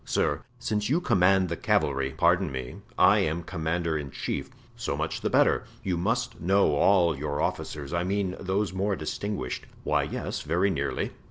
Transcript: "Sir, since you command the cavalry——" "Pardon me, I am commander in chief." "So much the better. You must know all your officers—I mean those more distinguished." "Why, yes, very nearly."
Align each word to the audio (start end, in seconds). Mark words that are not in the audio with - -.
"Sir, 0.03 0.41
since 0.57 0.89
you 0.89 0.99
command 0.99 1.47
the 1.47 1.55
cavalry——" 1.55 2.09
"Pardon 2.17 2.51
me, 2.51 2.77
I 2.97 3.19
am 3.19 3.43
commander 3.43 3.99
in 3.99 4.09
chief." 4.09 4.49
"So 4.75 4.97
much 4.97 5.21
the 5.21 5.29
better. 5.29 5.65
You 5.83 5.95
must 5.95 6.41
know 6.41 6.73
all 6.73 7.15
your 7.15 7.39
officers—I 7.39 8.03
mean 8.03 8.35
those 8.39 8.73
more 8.73 8.95
distinguished." 8.95 9.67
"Why, 9.83 10.01
yes, 10.01 10.41
very 10.41 10.71
nearly." 10.71 11.11